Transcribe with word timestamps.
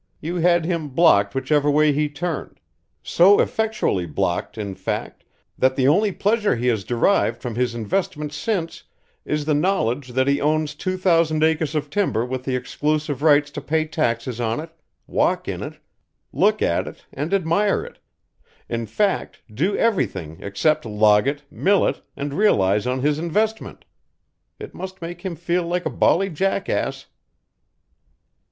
"You 0.19 0.37
had 0.37 0.65
him 0.65 0.89
blocked 0.89 1.35
whichever 1.35 1.69
way 1.69 1.93
he 1.93 2.09
turned 2.09 2.59
so 3.03 3.39
effectually 3.39 4.07
blocked, 4.07 4.57
in 4.57 4.73
fact, 4.73 5.23
that 5.59 5.75
the 5.75 5.87
only 5.87 6.11
pleasure 6.11 6.55
he 6.55 6.65
has 6.69 6.83
derived 6.83 7.39
from 7.39 7.53
his 7.53 7.75
investment 7.75 8.33
since 8.33 8.81
is 9.25 9.45
the 9.45 9.53
knowledge 9.53 10.07
that 10.13 10.27
he 10.27 10.41
owns 10.41 10.73
two 10.73 10.97
thousand 10.97 11.43
acres 11.43 11.75
of 11.75 11.91
timber 11.91 12.25
with 12.25 12.45
the 12.45 12.55
exclusive 12.55 13.21
right 13.21 13.45
to 13.45 13.61
pay 13.61 13.85
taxes 13.85 14.41
on 14.41 14.59
it, 14.59 14.71
walk 15.05 15.47
in 15.47 15.61
it, 15.61 15.77
look 16.33 16.63
at 16.63 16.87
it 16.87 17.05
and 17.13 17.31
admire 17.31 17.83
it 17.85 17.99
in 18.67 18.87
fact, 18.87 19.43
do 19.53 19.77
everything 19.77 20.39
except 20.41 20.83
log 20.83 21.27
it, 21.27 21.43
mill 21.51 21.85
it, 21.85 22.01
and 22.17 22.33
realize 22.33 22.87
on 22.87 23.01
his 23.01 23.19
investment. 23.19 23.85
It 24.57 24.73
must 24.73 24.99
make 24.99 25.21
him 25.21 25.35
feel 25.35 25.61
like 25.61 25.85
a 25.85 25.91
bally 25.91 26.31
jackass." 26.31 27.05